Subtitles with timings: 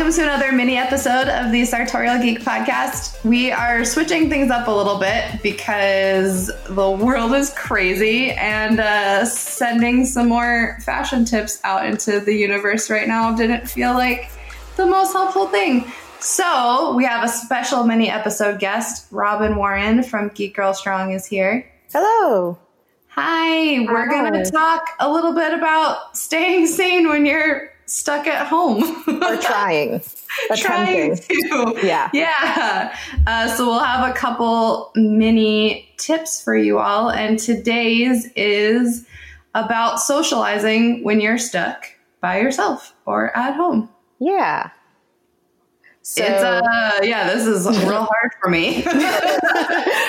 [0.00, 3.22] Welcome to another mini episode of the Sartorial Geek podcast.
[3.22, 9.26] We are switching things up a little bit because the world is crazy and uh,
[9.26, 14.30] sending some more fashion tips out into the universe right now didn't feel like
[14.76, 15.84] the most helpful thing.
[16.18, 19.06] So, we have a special mini episode guest.
[19.10, 21.70] Robyn Warren from Geek Girl Strong is here.
[21.92, 22.58] Hello.
[23.08, 28.46] Hi, we're going to talk a little bit about staying sane when you're stuck at
[28.46, 28.82] home.
[29.06, 30.00] Or trying.
[30.56, 31.74] Trying to.
[31.82, 32.08] Yeah.
[32.14, 32.96] Yeah.
[33.26, 37.10] Uh, so we'll have a couple mini tips for you all.
[37.10, 39.06] And today's is
[39.54, 41.86] about socializing when you're stuck
[42.20, 43.88] by yourself or at home.
[44.20, 44.70] Yeah.
[46.02, 48.82] So it's uh yeah this is real hard for me.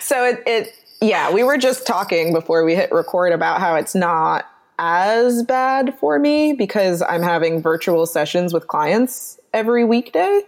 [0.00, 3.94] So it, it yeah we were just talking before we hit record about how it's
[3.94, 4.46] not
[4.78, 10.42] as bad for me because I'm having virtual sessions with clients every weekday.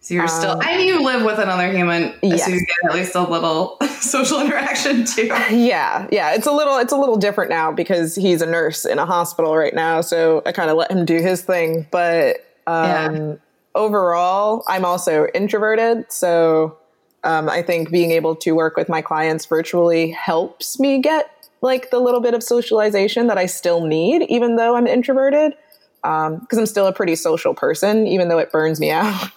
[0.00, 2.46] So you're still, um, and you live with another human, yes.
[2.46, 5.26] so you get at least a little social interaction too.
[5.50, 8.98] Yeah, yeah, it's a little, it's a little different now because he's a nurse in
[8.98, 11.86] a hospital right now, so I kind of let him do his thing.
[11.90, 13.34] But um, yeah.
[13.74, 16.78] overall, I'm also introverted, so
[17.22, 21.90] um, I think being able to work with my clients virtually helps me get like
[21.90, 25.54] the little bit of socialization that I still need, even though I'm introverted,
[26.02, 29.30] because um, I'm still a pretty social person, even though it burns me out.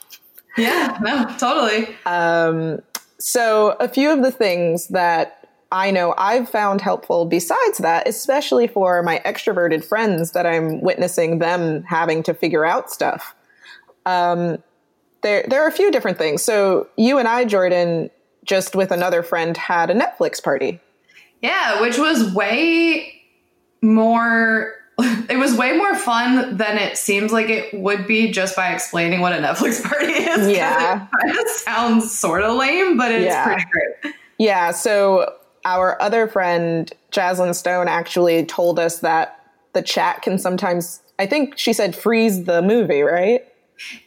[0.57, 1.95] yeah, no, totally.
[2.05, 2.81] Um,
[3.17, 8.67] so, a few of the things that I know I've found helpful besides that, especially
[8.67, 13.35] for my extroverted friends that I'm witnessing them having to figure out stuff.
[14.05, 14.61] Um,
[15.21, 16.43] there, there are a few different things.
[16.43, 18.09] So, you and I, Jordan,
[18.43, 20.79] just with another friend, had a Netflix party
[21.41, 23.21] yeah, which was way
[23.81, 24.75] more
[25.29, 29.21] it was way more fun than it seems like it would be just by explaining
[29.21, 30.49] what a Netflix party is.
[30.49, 31.05] Yeah.
[31.05, 33.45] It kind of sounds sort of lame, but it's yeah.
[33.45, 34.15] pretty great.
[34.37, 34.71] Yeah.
[34.71, 35.33] So
[35.65, 39.39] our other friend, Jaslyn Stone, actually told us that
[39.73, 43.45] the chat can sometimes, I think she said freeze the movie, right?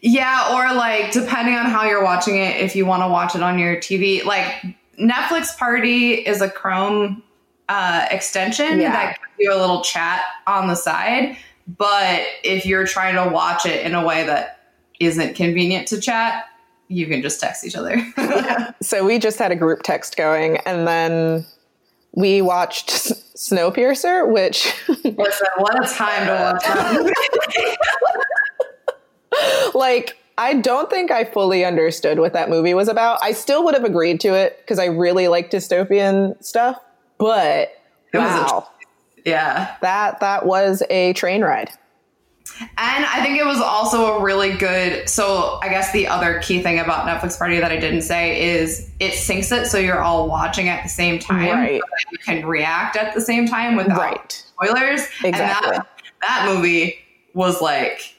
[0.00, 0.54] Yeah.
[0.54, 3.58] Or like, depending on how you're watching it, if you want to watch it on
[3.58, 7.22] your TV, like Netflix Party is a Chrome
[7.68, 8.92] uh, extension yeah.
[8.92, 11.36] that gives you a little chat on the side.
[11.66, 14.60] But if you're trying to watch it in a way that
[15.00, 16.44] isn't convenient to chat,
[16.88, 18.04] you can just text each other.
[18.82, 21.46] so we just had a group text going, and then
[22.12, 26.64] we watched Snowpiercer, which listen, what a time to watch
[29.74, 33.20] like I don't think I fully understood what that movie was about.
[33.22, 36.78] I still would have agreed to it because I really like dystopian stuff,
[37.18, 37.72] but
[38.12, 38.66] it wow.
[38.68, 39.76] A, yeah.
[39.80, 41.70] That that was a train ride.
[42.60, 45.08] And I think it was also a really good.
[45.08, 48.90] So, I guess the other key thing about Netflix Party that I didn't say is
[49.00, 51.50] it syncs it so you're all watching at the same time.
[51.50, 51.80] Right.
[51.80, 54.32] So you can react at the same time without right.
[54.32, 55.00] spoilers.
[55.24, 55.34] Exactly.
[55.34, 55.86] And that,
[56.20, 56.98] that movie
[57.32, 58.13] was like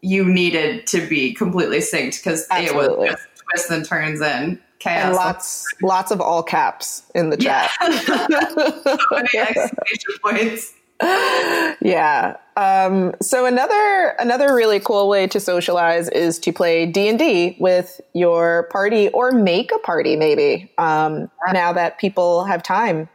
[0.00, 5.06] you needed to be completely synced because it was just twists and turns and chaos.
[5.06, 7.70] And lots, lots of all caps in the chat.
[7.80, 10.74] so many exclamation points.
[11.00, 12.36] Yeah.
[12.56, 17.56] Um, so another another really cool way to socialize is to play D and D
[17.60, 20.16] with your party or make a party.
[20.16, 23.08] Maybe um, now that people have time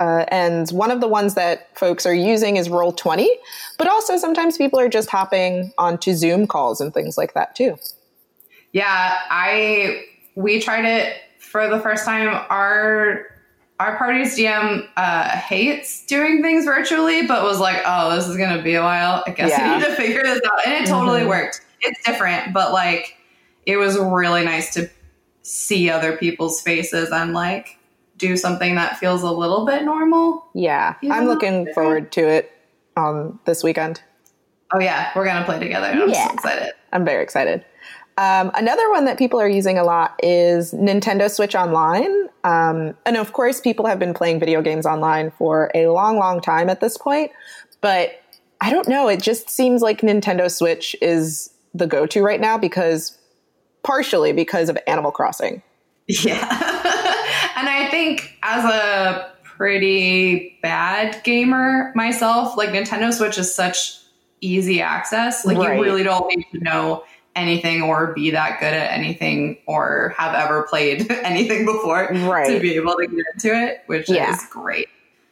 [0.00, 3.26] uh, and one of the ones that folks are using is Roll20,
[3.78, 7.76] but also sometimes people are just hopping onto Zoom calls and things like that too.
[8.72, 10.04] Yeah, I
[10.34, 12.28] we tried it for the first time.
[12.48, 13.26] Our
[13.80, 18.62] our party's DM uh, hates doing things virtually, but was like, "Oh, this is gonna
[18.62, 19.24] be a while.
[19.26, 19.72] I guess yeah.
[19.72, 21.28] we need to figure this out." And it totally mm-hmm.
[21.28, 21.62] worked.
[21.80, 23.16] It's different, but like,
[23.66, 24.90] it was really nice to
[25.42, 27.77] see other people's faces and like
[28.18, 30.44] do something that feels a little bit normal.
[30.54, 32.52] Yeah, I'm looking forward to it
[32.96, 34.02] um, this weekend.
[34.72, 35.86] Oh yeah, we're gonna play together.
[35.86, 36.28] I'm yeah.
[36.28, 36.72] so excited.
[36.92, 37.64] I'm very excited.
[38.18, 42.28] Um, another one that people are using a lot is Nintendo Switch Online.
[42.42, 46.40] Um, and of course, people have been playing video games online for a long, long
[46.40, 47.30] time at this point.
[47.80, 48.20] But
[48.60, 52.58] I don't know, it just seems like Nintendo Switch is the go to right now
[52.58, 53.16] because
[53.84, 55.62] partially because of Animal Crossing.
[56.10, 56.77] Yeah.
[57.88, 63.98] I think as a pretty bad gamer myself, like Nintendo Switch is such
[64.42, 65.44] easy access.
[65.46, 65.76] Like Right.
[65.78, 67.02] you really don't need to know
[67.34, 72.74] anything or be that good at anything or have ever played anything before to be
[72.76, 74.32] able to get into it, which Yeah.
[74.34, 74.88] is great.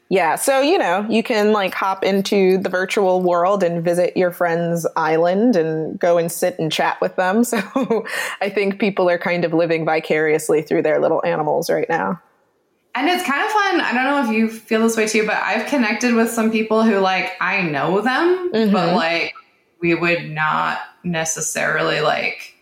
[0.08, 4.30] Yeah, so you know, you can like hop into the virtual world and visit your
[4.30, 7.42] friend's island and go and sit and chat with them.
[7.44, 8.04] So
[8.40, 12.20] I think people are kind of living vicariously through their little animals right now.
[12.96, 13.80] And it's kind of fun.
[13.82, 16.82] I don't know if you feel this way too, but I've connected with some people
[16.82, 18.72] who like I know them, Mhm.
[18.72, 19.32] but like
[19.80, 22.54] we would not necessarily like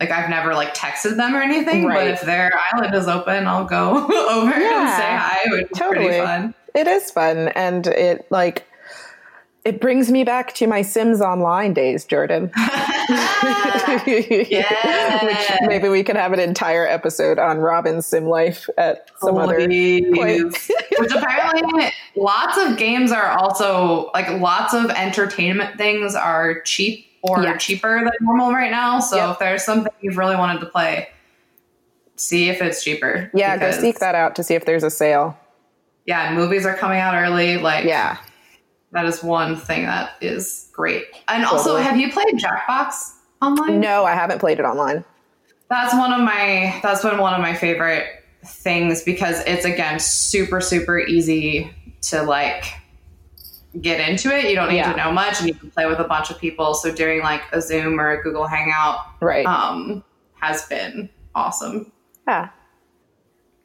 [0.00, 1.86] like I've never like texted them or anything.
[1.88, 3.90] But if their island is open, I'll go
[4.30, 5.38] over and say hi.
[5.46, 6.06] It would be totally.
[6.08, 6.54] pretty fun.
[6.74, 8.66] It is fun and it like
[9.64, 12.50] it brings me back to my Sims Online days, Jordan.
[12.58, 13.98] Yeah.
[15.22, 19.58] Which maybe we can have an entire episode on Robyn's sim life at some other
[19.60, 20.56] point.
[20.98, 27.42] Which apparently lots of games are also like lots of entertainment things are cheap or
[27.42, 27.56] Yeah.
[27.56, 28.98] cheaper than normal right now.
[29.00, 29.30] So Yep.
[29.30, 31.08] if there's something you've really wanted to play,
[32.16, 33.30] see if it's cheaper.
[33.32, 35.38] Yeah, go seek that out to see if there's a sale.
[36.04, 37.58] Yeah, movies are coming out early.
[37.58, 38.16] Like Yeah.
[38.92, 41.04] That is one thing that is great.
[41.28, 41.82] And also, Totally.
[41.84, 43.80] have you played Jackbox online?
[43.80, 45.04] No, I haven't played it online.
[45.68, 48.06] That's one of my that's been one of my favorite
[48.44, 51.72] things because it's again super super easy
[52.02, 52.64] to like
[53.80, 54.50] get into it.
[54.50, 54.92] You don't need Yeah.
[54.92, 56.74] to know much and you can play with a bunch of people.
[56.74, 59.46] So doing like a Zoom or a Google Hangout Right.
[59.46, 60.04] um
[60.40, 61.90] has been awesome.
[62.28, 62.48] yeah.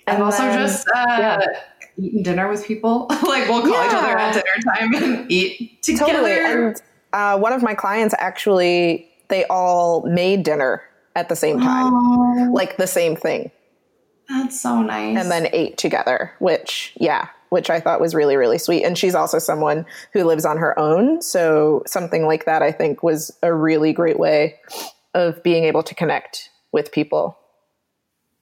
[0.07, 1.39] And, And also then- just uh yeah.
[1.97, 3.07] eating dinner with people.
[3.09, 6.13] like we'll call each other at dinner time and eat together.
[6.13, 6.31] Totally.
[6.31, 6.81] And
[7.13, 10.81] uh, one of my clients actually, they all made dinner
[11.15, 13.49] at the same time, Oh, like the same thing,
[14.29, 15.17] that's so nice.
[15.17, 18.83] and then ate together, which, yeah, which I thought was really, really sweet.
[18.83, 21.21] And she's also someone who lives on her own.
[21.23, 24.59] So something like that, I think, was a really great way
[25.15, 27.39] of being able to connect with people.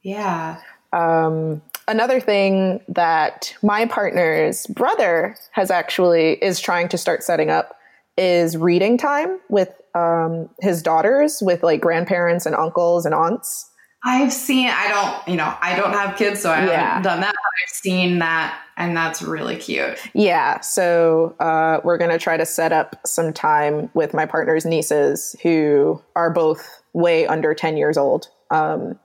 [0.02, 0.60] yeah.
[0.96, 7.76] Um, another thing that my partner's brother has actually is trying to start setting up
[8.18, 13.70] is reading time with um, his daughters, with like grandparents and uncles and aunts.
[14.08, 14.70] I've seen.
[14.70, 15.28] I don't.
[15.28, 15.54] You know.
[15.62, 16.88] I don't have kids, so I Yeah.
[16.88, 17.34] haven't done that.
[17.34, 19.98] But I've seen that, and that's really cute.
[20.14, 25.36] Yeah, so uh, we're gonna try to set up some time with my partner's nieces,
[25.42, 29.00] who are both way under ten years old, um,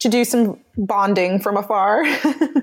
[0.00, 2.04] to do some bonding from afar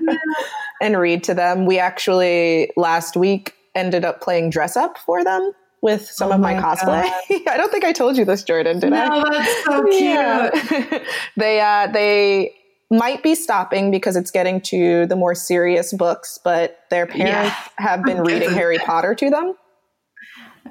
[0.80, 1.66] and read to them.
[1.66, 5.52] We actually last week ended up playing dress up for them
[5.82, 7.02] with some Oh of my, my cosplay.
[7.48, 9.08] I don't think I told you this, Jordan, did I?
[9.08, 10.00] No, that's so cute.
[10.02, 11.04] Yeah.
[11.36, 12.54] they uh, they
[12.90, 17.56] might be stopping because it's getting to the more serious books, but their parents Yeah.
[17.78, 19.54] have been reading Harry Potter to them.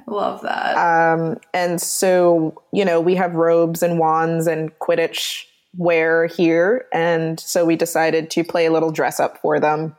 [0.08, 0.76] Love that.
[0.76, 5.44] Um, and so, you know, we have robes and wands and Quidditch
[5.76, 6.86] wear here.
[6.92, 9.96] And so we decided to play a little dress up for them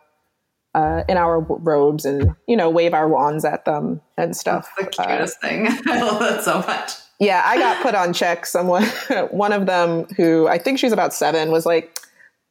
[0.74, 4.70] uh, in our robes and, you know, wave our wands at them and stuff.
[4.78, 5.68] the Uh, cutest thing.
[5.88, 6.92] I love that so much.
[7.20, 8.46] yeah, I got put on check.
[8.46, 8.84] Someone,
[9.32, 11.98] one of them who I think she's about seven was like,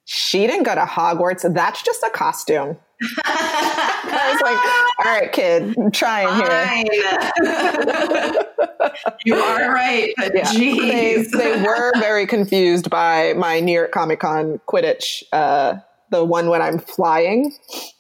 [0.07, 1.53] she didn't go to Hogwarts.
[1.55, 2.77] That's just a costume.
[3.25, 6.45] I was like, all right, kid, I'm trying here.
[9.25, 10.53] You are right, but Yeah.
[10.53, 15.77] They, they were very confused by my New York Comic Con Quidditch, uh,
[16.11, 17.53] the one when I'm flying.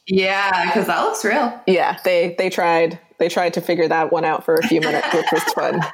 [0.06, 1.58] yeah, because that looks real.
[1.66, 5.12] Yeah, they they tried they tried to figure that one out for a few minutes,
[5.14, 5.80] which was fun.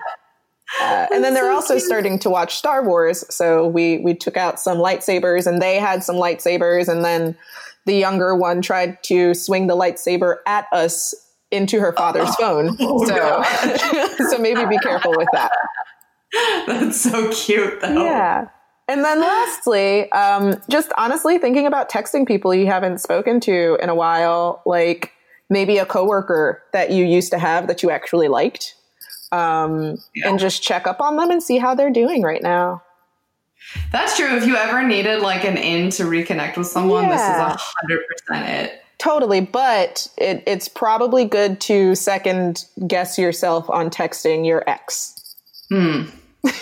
[0.80, 1.82] Uh, and then they're so also cute.
[1.82, 6.04] starting to watch Star Wars, so we we took out some lightsabers, and they had
[6.04, 7.36] some lightsabers, and then
[7.86, 11.14] the younger one tried to swing the lightsaber at us
[11.50, 12.76] into her father's phone.
[12.80, 15.52] Oh, so so maybe be careful with that.
[16.66, 18.04] That's so cute, though.
[18.04, 18.48] Yeah.
[18.88, 23.88] And then lastly, um, just honestly thinking about texting people you haven't spoken to in
[23.88, 25.12] a while, like
[25.48, 28.74] maybe a coworker that you used to have that you actually liked,
[29.32, 30.28] um, Yeah.
[30.28, 32.82] and just check up on them and see how they're doing right now.
[33.92, 34.36] That's true.
[34.36, 37.10] If you ever needed like an in to reconnect with someone, Yeah.
[37.10, 38.84] this is a hundred percent it.
[38.98, 45.14] Totally, but it, it's probably good to second guess yourself on texting your ex.
[45.70, 46.02] Hmm.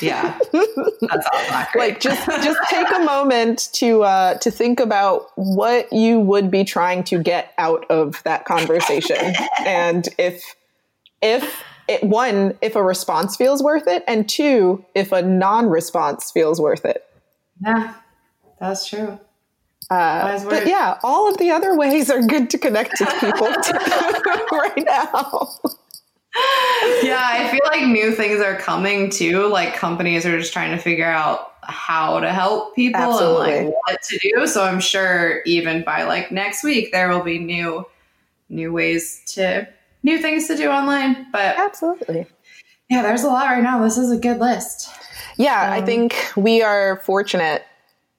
[0.01, 0.37] Yeah.
[0.53, 6.19] That's all like just just take a moment to uh to think about what you
[6.19, 10.43] would be trying to get out of that conversation and if
[11.23, 16.61] if it one if a response feels worth it and two if a non-response feels
[16.61, 17.05] worth it
[17.63, 17.95] yeah,
[18.61, 19.19] that's true.
[19.91, 23.49] uh, but yeah all of the other ways are good to connect with people
[24.53, 25.51] right now
[27.03, 29.49] yeah, I feel like new things are coming too.
[29.49, 33.57] Like companies are just trying to figure out how to help people Absolutely.
[33.57, 34.47] and like what to do.
[34.47, 37.87] So I'm sure even by like next week there will be new
[38.49, 39.69] new ways to
[40.09, 41.27] new things to do online.
[41.31, 42.27] But Absolutely.
[42.91, 43.83] Yeah, there's a lot right now.
[43.83, 44.89] This is a good list.
[45.37, 47.65] Yeah, um, I think we are fortunate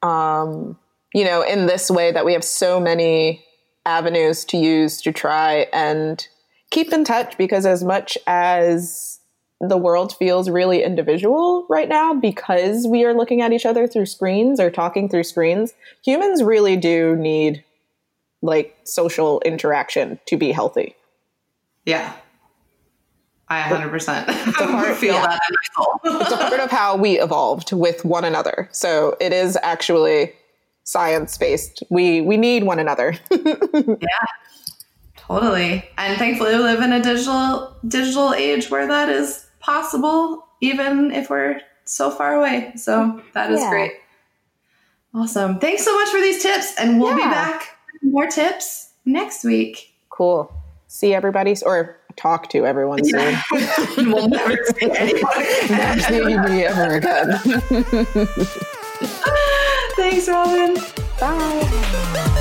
[0.01, 0.77] um,
[1.13, 3.43] you know, in this way that we have so many
[3.85, 6.27] avenues to use to try and
[6.71, 9.19] keep in touch because as much as
[9.61, 14.05] the world feels really individual right now because we are looking at each other through
[14.05, 15.73] screens or talking through screens,
[16.05, 17.63] humans really do need
[18.41, 20.95] like social interaction to be healthy.
[21.85, 22.13] Yeah.
[23.49, 25.25] I 100% it's a part, feel yeah.
[25.25, 26.21] that in my soul.
[26.21, 28.69] it's a part of how we evolved with one another.
[28.71, 30.33] So it is actually
[30.83, 31.83] science based.
[31.89, 33.15] We we need one another.
[33.31, 34.25] yeah.
[35.17, 35.87] Totally.
[35.97, 41.29] And thankfully we live in a digital digital age where that is possible even if
[41.29, 42.73] we're so far away.
[42.75, 43.69] So that is yeah.
[43.71, 43.91] great.
[45.15, 45.57] Awesome.
[45.57, 47.27] Thanks so much for these tips and we'll yeah.
[47.27, 49.95] be back with more tips next week.
[50.09, 50.53] Cool.
[50.91, 53.37] See everybody or talk to everyone soon.
[54.11, 55.37] we'll never see anyone
[56.49, 57.37] me ever again.
[59.95, 60.77] Thanks, Robyn.
[61.19, 62.35] Bye.